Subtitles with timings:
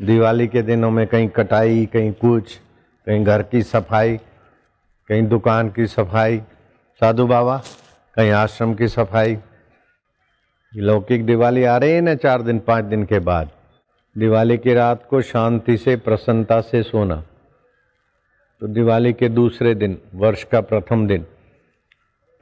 [0.00, 2.56] दिवाली के दिनों में कहीं कटाई, कहीं कुछ,
[3.06, 4.16] कहीं घर की सफ़ाई,
[5.08, 6.38] कहीं दुकान की सफ़ाई।
[7.00, 7.62] साधु बाबा,
[8.16, 9.38] कहीं आश्रम की सफ़ाई।
[10.76, 13.50] लौकिक दिवाली आ रही है ना चार दिन, पाँच दिन के बाद?
[14.18, 17.22] दिवाली की रात को शांति से, प्रसन्नता से सोना।
[18.60, 21.26] तो दिवाली के दूसरे दिन, वर्ष का प्रथम दिन,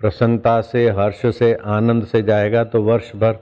[0.01, 3.33] प्रसन्नता से, हर्ष से, आनंद से जाएगा तो वर्ष भर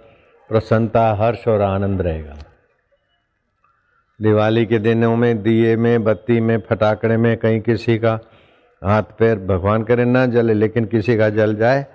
[0.50, 2.36] प्रसन्नता, हर्ष और आनंद रहेगा।
[4.23, 8.18] दिवाली के दिनों में, दिए में, बत्ती में, फटाकड़े में कहीं किसी का
[8.85, 11.86] हाथ पैर भगवान करे ना जले, लेकिन किसी का जल जाए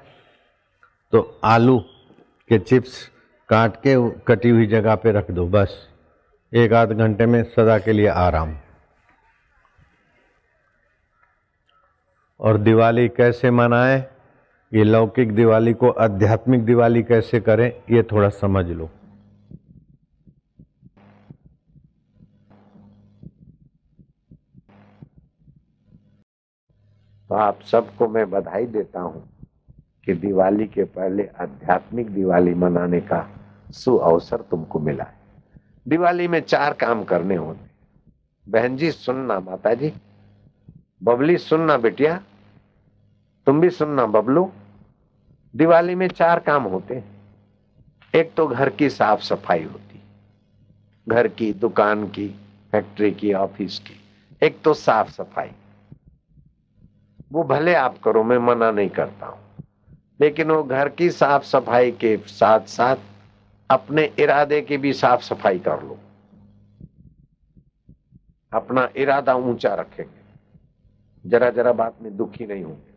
[1.13, 1.79] तो आलू
[2.49, 3.09] के चिप्स
[3.49, 3.95] काट के
[4.27, 5.89] कटी हुई जगह पे रख दो, बस।
[6.53, 8.55] एक आध घंटे में सदा के लिए आराम।
[12.39, 14.03] और दिवाली कैसे मनाएँ?
[14.73, 17.71] ये लौकिक दिवाली को आध्यात्मिक दिवाली कैसे करें?
[17.91, 18.89] ये थोड़ा समझ लो।
[27.33, 29.21] तो आप सबको मैं बधाई देता हूँ
[30.07, 33.21] कि दिवाली के पहले आध्यात्मिक दिवाली मनाने का
[33.73, 35.17] सु अवसर तुमको मिला है।
[35.87, 39.91] दिवाली में चार काम करने होते बहन जी, सुनना माता जी
[41.01, 42.21] बबली, सुनना बेटिया।
[43.47, 44.51] तुम भी सुनना बबलू।
[45.55, 47.03] दिवाली में चार काम होते
[48.13, 50.01] एक तो घर की साफ़ सफ़ाई होती
[51.07, 52.29] घर की, दुकान की,
[52.71, 53.99] फैक्ट्री की, ऑफ़िस की।
[54.41, 55.51] एक तो साफ़ सफ़ाई।
[57.33, 59.39] वो भले आप करो, मैं मना नहीं करता हूँ।
[60.19, 62.95] लेकिन वो घर की साफ़ सफ़ाई के साथ साथ
[63.69, 65.97] अपने इरादे की भी साफ़ सफ़ाई कर लो।
[68.53, 70.23] अपना इरादा ऊँचा रखेंगे।
[71.29, 72.93] जरा जरा बात में दुखी नहीं होंगे।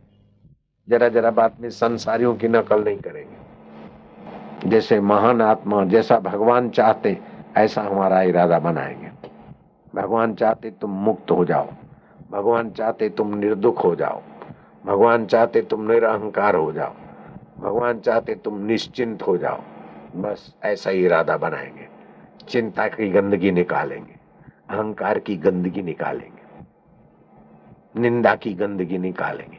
[0.89, 3.37] जरा जरा बात में संसारियों की नकल नहीं करेंगे।
[4.69, 7.19] जैसे महान आत्मा, जैसा भगवान चाहते,
[7.57, 9.11] ऐसा हमारा इरादा बनाएँगे।
[9.95, 11.69] भगवान चाहते तुम मुक्त हो जाओ।
[12.31, 14.21] भगवान चाहते तुम निर्दुख हो जाओ।
[14.85, 16.93] भगवान चाहते तुम निरअहकार हो जाओ।
[17.59, 19.61] भगवान चाहते तुम निश्चिंत हो जाओ।
[20.15, 21.87] बस ऐसा ही इरादा बनाएँगे।
[22.49, 24.15] चिंता की गंदगी निकालेंगे।
[24.69, 26.37] अहंकार की गंदगी निकालेंगे।
[28.01, 29.57] निंदा की गंदगी निकालेंगे।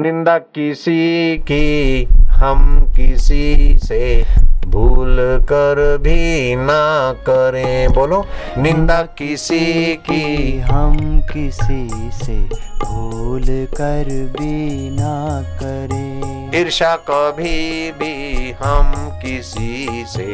[0.00, 4.22] निंदा किसी की, हम किसी से
[4.66, 8.24] भूल कर भी ना करें। बोलो
[8.58, 10.58] निंदा किसी की?
[10.60, 12.36] हम किसी से
[12.84, 20.26] भूल कर भी ना करें। ईर्षा कभी भी हम किसी से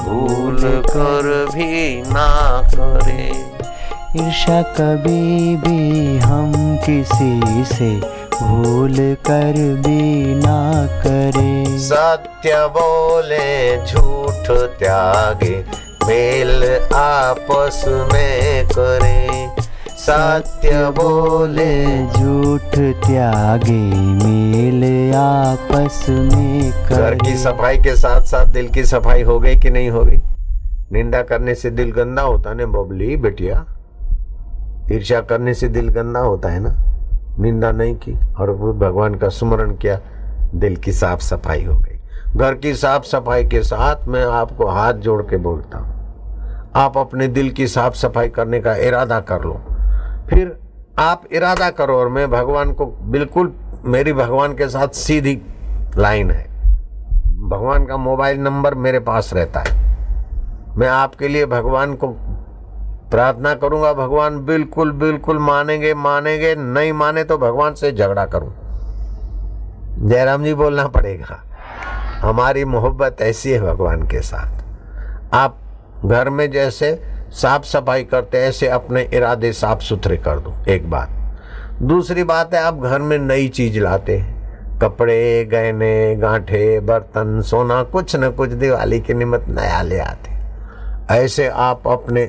[0.00, 3.58] भूल कर भी ना करें।
[4.16, 6.52] ईर्षा कभी भी हम
[6.86, 8.94] किसी से भूल
[9.26, 9.56] कर
[9.86, 15.56] भी ना करें। सत्य बोले झूठ त्यागे
[16.06, 19.48] मेल आपस में करे।
[19.98, 23.80] सत्य बोले झूठ त्यागे
[24.24, 29.70] मेल आपस में घर की सफ़ाई के साथ साथ दिल की सफ़ाई हो गई कि
[29.70, 30.18] नहीं हो गई?
[30.92, 33.64] निंदा करने से दिल गंदा होता है ना बबली बेटिया?
[34.92, 36.76] ईर्ष्या करने से दिल गंदा होता है ना?
[37.38, 39.98] निंदा नहीं की और भगवान का स्मरण किया,
[40.54, 41.98] दिल की साफ़ सफ़ाई हो गई।
[42.36, 45.96] घर की साफ़ सफ़ाई के साथ मैं आपको हाथ जोड़ के बोलता हूँ,
[46.76, 49.60] आप अपने दिल की साफ़ सफ़ाई करने का इरादा कर लो।
[50.30, 50.56] फिर
[50.98, 53.52] आप इरादा करो और मैं भगवान को बिल्कुल,
[53.84, 55.40] मेरी भगवान के साथ सीधी
[55.98, 56.46] लाइन है।
[57.40, 62.08] भगवान का मोबाइल नंबर मेरे पास रहता है। मैं आपके लिए भगवान को
[63.10, 68.52] प्रार्थना करूँगा, भगवान बिल्कुल बिल्कुल मानेंगे मानेंगे, नहीं माने तो भगवान से झगड़ा करूँ।
[70.00, 71.42] जयराम जी बोलना पड़ेगा,
[72.20, 75.58] हमारी मोहब्बत ऐसी है भगवान के साथ। आप
[76.04, 76.92] घर में जैसे
[77.32, 81.08] साफ़ सफ़ाई करते ऐसे अपने इरादे साफ़ सुथरे कर दो, एक बात।
[81.82, 87.82] दूसरी बात है, आप घर में नई चीज़ लाते हैं, कपड़े, गहने, गांठे, बर्तन, सोना,
[87.84, 90.36] कुछ न कुछ दिवाली के निमित्त नया ले आते
[91.14, 92.24] ऐसे आप अपने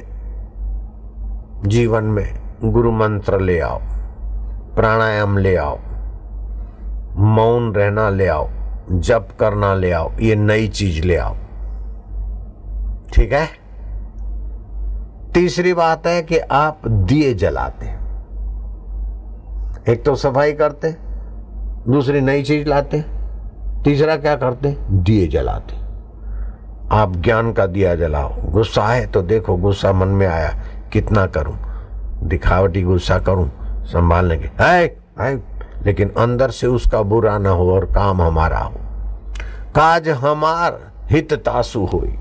[1.66, 2.28] जीवन में
[2.64, 3.80] गुरु मंत्र ले आओ,
[4.76, 5.78] प्राणायाम ले आओ,
[7.16, 8.50] मौन रहना ले आओ,
[8.92, 11.36] जप करना ले आओ, ये नई चीज़ ले आओ।
[13.14, 13.48] ठीक है?
[15.34, 17.86] तीसरी बात है कि आप दिए जलाते
[19.92, 20.96] एक तो सफ़ाई करते
[21.92, 23.04] दूसरी नई चीज़ लाते
[23.84, 25.78] तीसरा क्या करते दिए जलाते
[26.92, 30.50] आप ज्ञान का दिया जलाओ। गुस्सा है तो देखो, गुस्सा मन में आया
[30.94, 31.58] कितना करूँ?
[32.24, 33.52] दिखावटी गुस्सा करूँ?
[33.86, 35.44] संभालने के। है, है
[35.86, 38.74] लेकिन अंदर से उसका बुरा ना हो और काम हमारा हो।
[39.76, 42.16] काज हमार हित तासु हुई।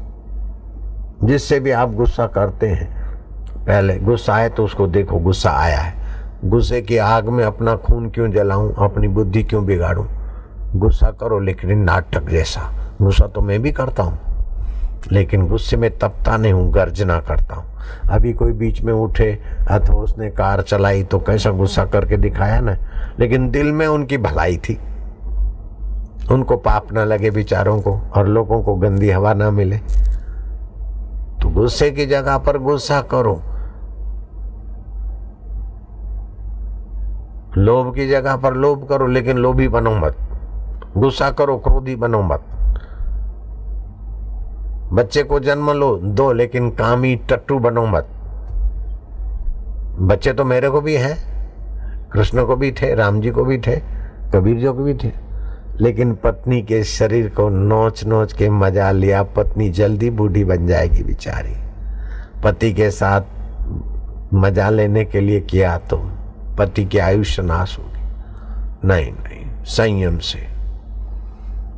[1.25, 3.17] जिससे भी आप गुस्सा करते हैं।
[3.67, 5.99] पहले गुस्सा आए तो उसको देखो गुस्सा आया है।
[6.44, 8.73] गुस्से की आग में अपना खून क्यों जलाऊं?
[8.75, 10.06] अपनी बुद्धि क्यों बिगाड़ूं?
[10.75, 12.73] गुस्सा करो लेकिन नाटक जैसा।
[13.03, 14.19] गुस्सा तो मैं भी करता हूँ।
[15.12, 17.65] लेकिन गुस्से में तपता नहीं हूँ, गर्जना करता हूँ।
[18.11, 19.39] अभी कोई बीच में उठे
[19.71, 22.77] अथवा उसने कार चलाई तो कैसा गुस्सा करके दिखाया ना?
[23.21, 24.81] लेकिन दिल में उनकी भलाई थी।
[26.33, 29.79] उनको पाप ना लगे बेचारों को और लोगों को गंदी हवा ना मिले।
[31.43, 33.43] तो गुस्से की जगह पर गुस्सा करो।
[37.59, 40.17] लोभ की जगह पर लोभ करो, लेकिन लोभी बनो मत।
[40.97, 42.43] गुस्सा करो, क्रोधी बनो मत।
[44.93, 48.08] बच्चे को जन्म लो, दो, लेकिन कामी टट्टू बनो मत।
[50.00, 51.17] बच्चे तो मेरे को भी हैं,
[52.12, 53.76] कृष्ण को भी थे, राम जी को भी थे,
[54.35, 55.12] कबीर जी को भी थे,
[55.81, 61.02] लेकिन पत्नी के शरीर को नोच नोच के मज़ा लिया, पत्नी जल्दी बूढ़ी बन जाएगी
[61.02, 61.55] बिचारी।
[62.44, 65.96] पति के साथ मज़ा लेने के लिए किया तो
[66.58, 70.46] पति की आयुष्य नाश होगी। नहीं नहीं, संयम से।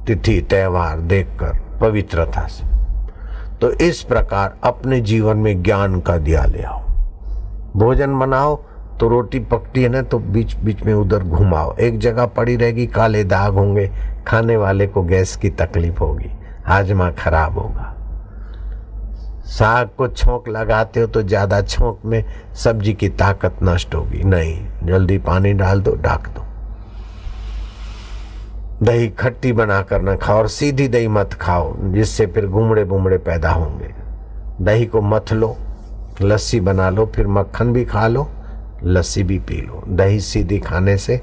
[0.07, 2.80] तिथि, त्योहार देखकर, पवित्रता से।
[3.61, 6.81] तो इस प्रकार अपने जीवन में ज्ञान का दिया ले आओ।
[7.77, 8.57] भोजन बनाओ
[9.01, 12.87] तो रोटी पकती है ना तो बीच बीच में उधर घुमाओ। एक जगह पड़ी रहेगी,
[12.87, 13.91] काले दाग होंगे,
[14.27, 16.31] खाने वाले को गैस की तकलीफ़ होगी,
[16.67, 17.95] हाजमा खराब होगा।
[19.51, 22.25] साग को छोंक लगाते हो तो ज़्यादा छोंक में
[22.55, 26.45] सब्ज़ी की ताकत नष्ट होगी। नहीं, जल्दी पानी डाल दो, ढाक दो।
[28.83, 33.51] दही खट्टी बनाकर न खाओ और सीधी दही मत खाओ, जिससे फिर गुमड़े बुमड़े पैदा
[33.51, 33.95] होंगे।
[34.65, 35.57] दही को मथ लो,
[36.23, 38.31] लस्सी बना लो, फिर मक्खन भी खा लो,
[38.85, 41.21] लस्सी भी पी लो। दही सीधी खाने से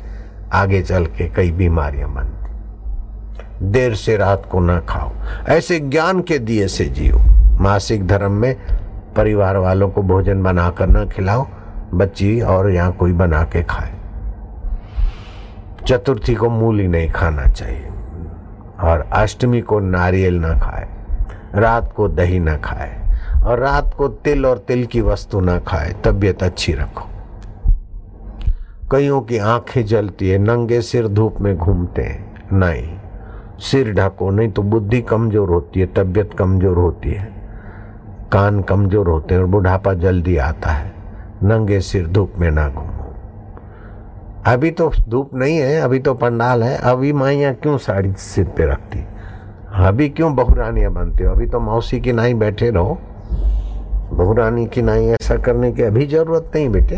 [0.54, 2.38] आगे चल के कई बीमारियाँ बनती।
[3.66, 5.12] देर से रात को ना खाओ।
[5.48, 7.18] ऐसे ज्ञान के दिए से जियो।
[7.62, 8.56] मासिक धर्म में
[9.16, 11.48] परिवार वालों को भोजन बनाकर न खिलाओ,
[11.94, 13.97] बच्ची और यहाँ कोई बना के खाए।
[15.88, 17.88] चतुर्थी को मूली नहीं खाना चाहिए।
[18.84, 20.88] और अष्टमी को नारियल ना खाए,
[21.56, 22.96] रात को दही ना खाए,
[23.44, 27.08] और रात को तिल और तिल की वस्तु ना खाए, तबीयत अच्छी रखो।
[28.92, 32.98] कईयों की आँखें जलती है, नंगे सिर धूप में घूमते हैं। नहीं,
[33.60, 37.32] सिर ढको, नहीं तो बुद्धि कमज़ोर होती है, तबीयत कमज़ोर होती है।
[38.32, 40.94] कान कमज़ोर होते हैं और बुढ़ापा जल्दी आता है।
[41.44, 42.97] नंगे सिर धूप में ना घूमो।
[44.48, 48.66] अभी तो धूप नहीं है, अभी तो पंडाल है, अभी माइया क्यों साड़ी सिर पे
[48.66, 49.00] रखती?
[49.74, 51.32] अभी क्यों बहुरानियाँ बनते हो?
[51.32, 52.98] अभी तो मौसी की नाई बैठे रहो।
[54.14, 56.96] बहुरानी की नाई ऐसा करने की अभी ज़रूरत नहीं बेटे।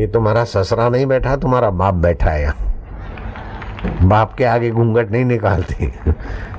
[0.00, 2.52] ये तुम्हारा ससरा नहीं बैठा, तुम्हारा बाप बैठा है
[4.02, 5.92] बाप के आगे घूंघट नहीं निकालती।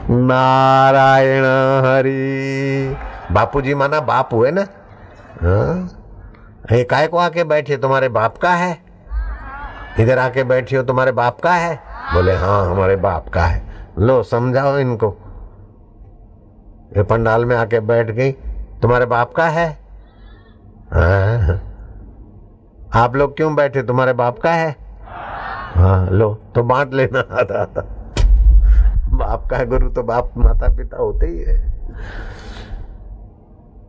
[0.10, 1.44] नारायण
[1.86, 2.96] हरि।
[3.32, 4.62] बापू जी माना बाप हुए ना?
[5.42, 5.90] हाँ?
[6.72, 8.72] ये काय को आके बैठे, तुम्हारे बाप का है?
[10.00, 11.76] इधर आके बैठी हो, तुम्हारे बाप का है?
[12.14, 13.62] बोले हाँ हमारे बाप का है।
[14.00, 15.08] लो, समझाओ इनको।
[16.98, 18.32] ये पंडाल में आके बैठ गई,
[18.82, 19.68] तुम्हारे बाप का है?
[20.94, 21.62] हाँ।
[22.94, 23.84] आप लोग क्यों बैठे?
[23.84, 24.76] तुम्हारे बाप का है?
[25.76, 27.82] हाँ लो तो बांट लेना। आता आता
[29.10, 31.58] बाप का है, गुरु तो बाप माता पिता होते ही है।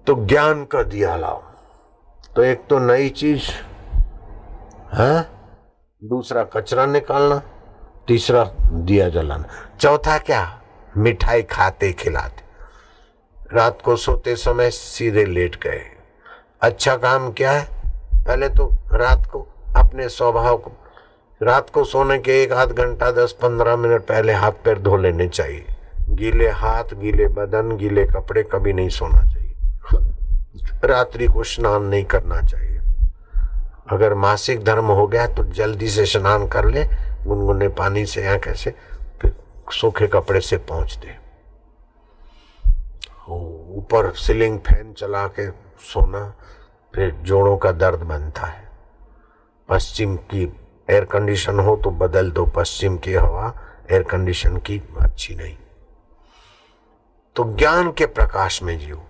[0.07, 1.43] तो ज्ञान का दिया लाओ।
[2.37, 3.43] तो एक तो नई चीज़,
[4.95, 5.27] है?
[6.05, 7.43] दूसरा कचरा निकालना,
[8.09, 9.45] तीसरा दिया जलाना।
[9.81, 10.63] चौथा क्या?
[10.97, 12.43] मिठाई खाते खिलाते।
[13.57, 15.83] रात को सोते समय सीधे लेट गए।
[16.61, 17.67] अच्छा काम क्या है?
[18.17, 19.47] पहले तो रात को
[19.77, 20.73] अपने स्वभाव को,
[21.43, 25.29] रात को सोने के एक आध घंटा, दस पंद्रह मिनट पहले हाथ पैर धो लेने
[25.29, 25.67] चाहिए।
[26.09, 30.20] गीले हाथ, गीले बदन, गीले कपड़े कभी नहीं सोना चाहिए।
[30.85, 32.81] रात्रि को स्नान नहीं करना चाहिए।
[33.91, 36.85] अगर मासिक धर्म हो गया तो जल्दी से स्नान कर ले,
[37.25, 38.75] गुनगुने पानी से या कैसे,
[39.23, 39.35] फिर
[39.73, 41.19] सूखे कपड़े से पहुँच दे।
[43.77, 45.51] ऊपर सीलिंग फ़ैन चला के
[45.83, 46.35] सोना,
[46.95, 48.69] फिर जोड़ों का दर्द बनता है।
[49.69, 50.43] पश्चिम की
[50.91, 53.53] एयर कंडीशन हो तो बदल दो, पश्चिम की हवा
[53.91, 55.57] एयर कंडीशन की अच्छी नहीं।
[57.37, 59.03] तो ज्ञान के प्रकाश में जियो।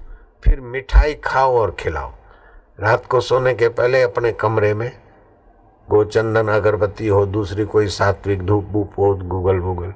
[0.43, 2.13] फिर मिठाई खाओ और खिलाओ।
[2.81, 4.91] रात को सोने के पहले अपने कमरे में
[5.89, 9.93] गोचंदन अगरबत्ती हो, दूसरी कोई सात्विक धूप बूप हो, गूगल वूगल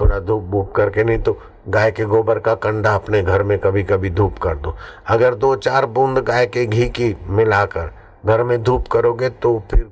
[0.00, 1.36] थोड़ा धूप बूप करके नहीं तो
[1.68, 4.74] गाय के गोबर का कंडा अपने घर में कभी कभी धूप कर दो।
[5.06, 7.90] अगर दो चार बूंद गाय के घी की मिलाकर
[8.26, 9.88] घर में धूप करोगे तो फिर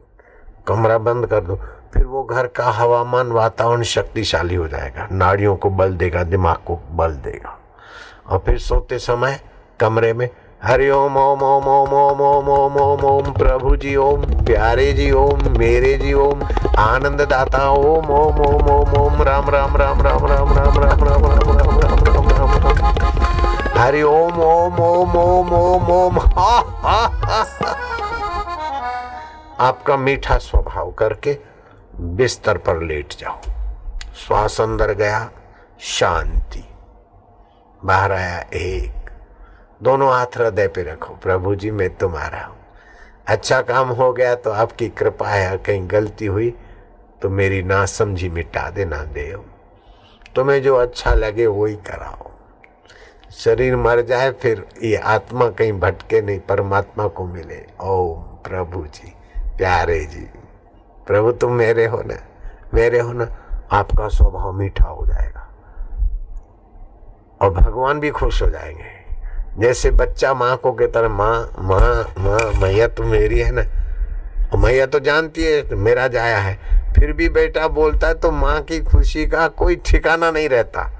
[0.66, 1.57] कमरा बंद कर दो।
[1.95, 6.78] फिर वो घर का हवामान वातावरण शक्तिशाली हो जाएगा। नाड़ियों को बल देगा, दिमाग को
[6.90, 7.59] बल देगा।
[8.26, 9.40] और फिर सोते समय
[9.80, 10.28] कमरे में
[10.62, 15.11] हरि ओम ओम ओम ओम ओम ओम ओम ओम ओम प्रभु जी ओम प्यारे जी
[15.20, 16.42] ओम मेरे जी ओम
[16.78, 21.26] आनंद दाता ओम ओम ओम ओम ओम राम राम राम राम राम राम राम राम
[21.26, 26.50] राम राम राम राम राम राम हरि ओम ओम ओम ओम ओम ओम हा
[26.82, 27.44] हा हा
[29.68, 31.38] आपका मीठा स्वभाव करके
[32.18, 33.40] बिस्तर पर लेट जाओ
[34.26, 35.28] श्वास अंदर गया
[35.97, 36.64] शांति
[37.82, 38.98] बाहर आया एक
[39.82, 42.56] दोनों हाथ हृदय पे रखो, प्रभु जी, मैं तुम्हारा हूँ।
[43.26, 46.54] अच्छा काम हो गया तो आपकी कृपा है कहीं गलती हुई
[47.23, 49.44] तो मेरी ना समझी मिटा देना, देव।
[50.35, 52.30] तुम्हें जो अच्छा लगे वो ही कराओ।
[53.30, 59.14] शरीर मर जाए फिर ये आत्मा कहीं भटके नहीं, परमात्मा को मिले। ओम प्रभु जी,
[59.56, 60.28] प्यारे जी।
[61.06, 62.16] प्रभु, तुम मेरे हो ना?
[62.75, 63.28] मेरे हो ना?
[63.73, 65.49] आपका स्वभाव मीठा हो जाएगा।
[67.40, 68.98] और भगवान भी खुश हो जाएँगे।
[69.59, 73.62] जैसे बच्चा माँ को कहता है माँ माँ माँ मैया तो मेरी है ना।
[74.52, 76.55] और मैया तो जानती है तो मेरा जाया है।
[76.95, 80.90] फिर भी बेटा बोलता है तो माँ की खुशी का कोई ठिकाना नहीं रहता।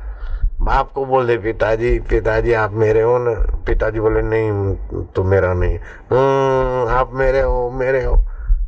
[0.61, 3.33] बाप को बोले पिताजी पिताजी आप मेरे हो ना?
[3.67, 8.17] पिताजी बोले नहीं तो मेरा नहीं। हम्म, आप मेरे हो मेरे हो।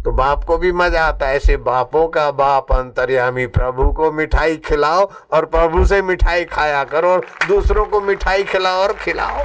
[0.05, 4.57] तो बाप को भी मज़ा आता है ऐसे बापों का बाप अंतर्यामी प्रभु को मिठाई
[4.57, 9.43] खिलाओ और प्रभु से मिठाई खाया करो और दूसरों को मिठाई खिलाओ और खिलाओ।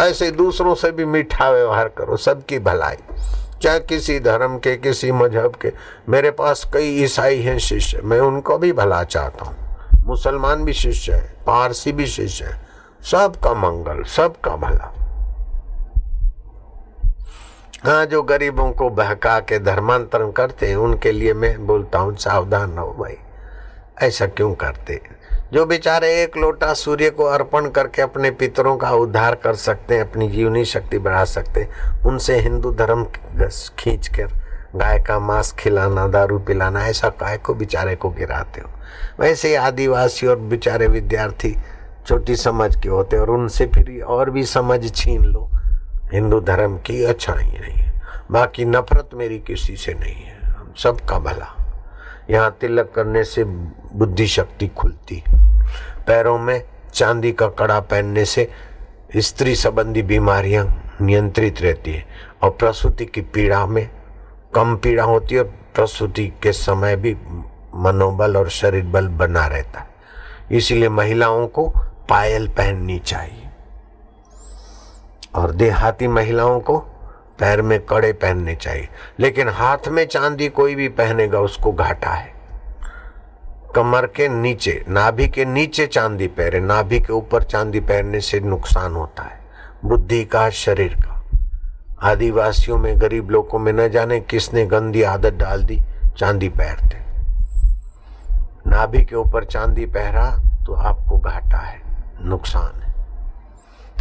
[0.00, 2.96] ऐसे दूसरों से भी मीठा व्यवहार करो, सबकी भलाई।
[3.62, 5.72] चाहे किसी धर्म के, किसी मज़हब के,
[6.08, 9.56] मेरे पास कई ईसाई हैं शिष्य, मैं उनको भी भला चाहता हूँ।
[10.06, 12.60] मुसलमान भी शिष्य है, पारसी भी शिष्य है,
[13.02, 14.92] सबका मंगल, सबका भला।
[17.84, 22.72] हाँ जो गरीबों को बहका के धर्मांतरण करते हैं, उनके लिए मैं बोलता हूँ, सावधान
[22.72, 23.16] रहो भाई,
[24.02, 24.94] ऐसा क्यों करते
[25.52, 30.08] जो बेचारे एक लोटा सूर्य को अर्पण करके अपने पितरों का उद्धार कर सकते हैं,
[30.10, 33.04] अपनी जीवनी शक्ति बढ़ा सकते हैं, उनसे हिंदू धर्म
[33.78, 34.32] खींच कर
[34.76, 38.70] गाय का मांस खिलाना, दारू पिलाना, ऐसा गाय को बेचारे को गिराते हो?
[39.20, 41.54] वैसे ही आदिवासी और बेचारे विद्यार्थी
[42.06, 45.48] छोटी समझ के होते और उनसे फिर और भी समझ छीन लो।
[46.12, 47.92] हिंदू धर्म की अच्छाई नहीं है,
[48.30, 51.54] बाकी नफरत मेरी किसी से नहीं है, हम सबका भला।
[52.30, 55.22] यहाँ तिलक करने से बुद्धि शक्ति खुलती
[56.06, 56.62] पैरों में
[56.94, 58.50] चांदी का कड़ा पहनने से
[59.16, 62.06] स्त्री संबंधी बीमारियाँ नियंत्रित रहती है
[62.42, 63.90] और प्रसूति की पीड़ा में
[64.54, 67.16] कम पीड़ा होती है प्रसूति के समय भी
[67.74, 69.88] मनोबल और शरीर बल बना रहता है।
[70.52, 71.72] इसीलिए महिलाओं को
[72.08, 73.48] पायल पहननी चाहिए।
[75.34, 76.84] और देहाती महिलाओं को
[77.38, 78.88] पैर में कड़े पहनने चाहिए।
[79.20, 82.34] लेकिन हाथ में चांदी कोई भी पहनेगा, उसको घाटा है।
[83.74, 88.92] कमर के नीचे, नाभि के नीचे चांदी पहने नाभि के ऊपर चांदी पहनने से नुकसान
[88.92, 89.40] होता है।
[89.84, 91.24] बुद्धि का, शरीर का।
[92.02, 95.80] आदिवासियों में, गरीब लोगों में न जाने किसने गंदी आदत डाल दी,
[96.18, 97.04] चांदी पहनते
[98.66, 101.82] नाभि के ऊपर चांदी पहरा तो आपको घाटा है,
[102.20, 102.94] नुकसान है।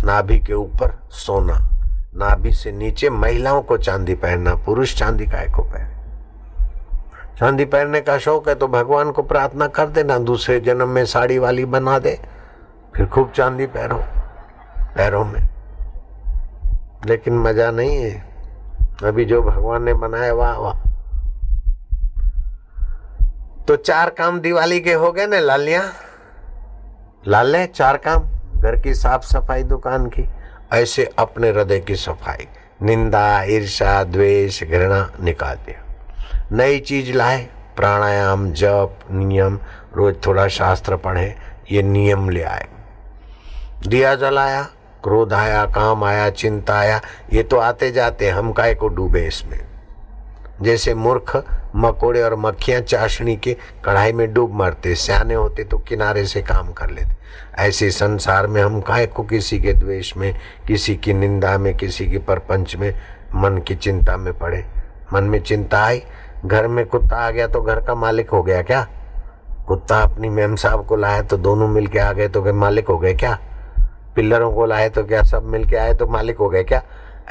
[0.03, 1.72] नाभि के ऊपर सोना।
[2.15, 5.93] नाभि से नीचे महिलाओं को चांदी पहनना, पुरुष चांदी काय को पहने
[7.39, 11.38] चांदी पहनने का शौक है तो भगवान को प्रार्थना कर देना, दूसरे जन्म में साड़ी
[11.38, 12.20] वाली बना दे,
[12.96, 13.98] फिर खूब चांदी पहनो,
[14.96, 15.50] पैरों में।
[17.05, 18.24] लेकिन मज़ा नहीं है।
[19.03, 20.79] अभी जो भगवान ने बनाया, वाह वाह।
[23.67, 25.82] तो चार काम दिवाली के हो गए ना, लालिया?
[27.27, 28.24] लाले चार काम।
[28.62, 30.29] घर की साफ़ सफ़ाई दुकान की।
[30.73, 32.47] ऐसे अपने हृदय की सफ़ाई,
[32.81, 35.83] निंदा ईर्षा द्वेष, घृणा निकाल दिया।
[36.51, 39.59] नई चीज़ लाए, प्राणायाम, जप, नियम,
[39.95, 41.35] रोज थोड़ा शास्त्र पढ़े,
[41.71, 42.67] ये नियम ले आए।
[43.87, 44.63] दिया जलाया,
[45.03, 47.01] क्रोध आया, काम आया, चिंता आया,
[47.33, 49.72] ये तो आते जाते हम काय को डूबे इसमें?
[50.63, 51.36] जैसे मूर्ख
[51.75, 53.55] मकोड़े और मक्खियाँ चाशनी के
[53.86, 57.15] कढ़ाई में डूब मरते, सियाने होते तो किनारे से काम कर लेते।
[57.58, 60.34] ऐसे संसार में हम काय को किसी के द्वेष में,
[60.67, 62.93] किसी की निंदा में, किसी की परपंच में
[63.36, 64.65] मन की चिंता में पड़े।
[65.13, 66.01] मन में चिंता आई,
[66.46, 68.88] घर में कुत्ता आ गया तो घर का मालिक हो गया क्या?
[69.67, 72.98] कुत्ता अपनी मेम साहब को लाया तो दोनों मिलके आ गए तो क्या मालिक हो
[72.98, 73.38] गए क्या?
[74.15, 76.82] पिल्लरों को लाए तो क्या सब मिलके आए तो मालिक हो गए क्या?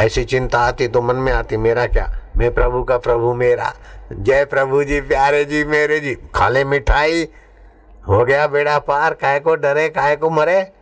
[0.00, 2.12] ऐसी चिंता आती तो मन में आती, मेरा क्या?
[2.36, 3.72] मैं प्रभु का प्रभु मेरा।
[4.12, 7.28] जय प्रभु जी, प्यारे जी, मेरे जी। खाले मिठाई।
[8.08, 10.72] हो गया बेड़ा पार काय को डरे काय को मरे?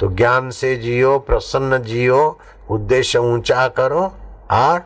[0.00, 2.38] तो ज्ञान से जियो, प्रसन्न जियो,
[2.70, 4.12] उद्देश्य ऊँचा करो
[4.50, 4.82] और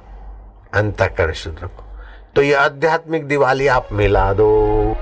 [0.74, 1.84] अंत कर शुद्ध रखो।
[2.36, 4.96] तो ये आध्यात्मिक दिवाली आप मिला दो।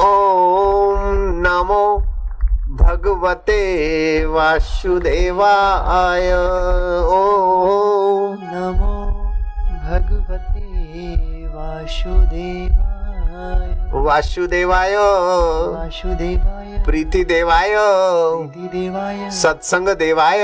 [0.00, 2.02] ओम नमो
[2.82, 6.32] भगवते वासुदेवाय।
[7.04, 8.93] ओम नमो
[11.84, 20.42] वासुदेवाय। वासुदेवाय। वासुदेवाय। प्रीति देवाय प्रीतिदेवाय। सत्संग देवाय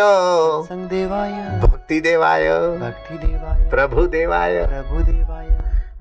[0.65, 5.47] संगदेवाय भक्ति देवाय भक्तिदेवाय। प्रभु देवाय प्रभुदेवाय।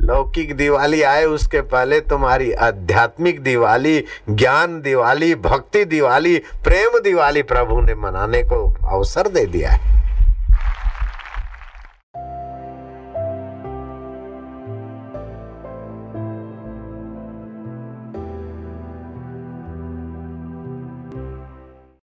[0.02, 7.82] लौकिक दिवाली आए उसके पहले तुम्हारी आध्यात्मिक दिवाली ज्ञान दिवाली भक्ति दिवाली प्रेम दिवाली प्रभु
[7.82, 10.09] ने मनाने को अवसर दे दिया है।